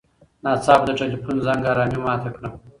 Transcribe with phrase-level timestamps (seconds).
[0.43, 2.49] ناڅاپه د تیلیفون زنګ ارامي ماته کړه.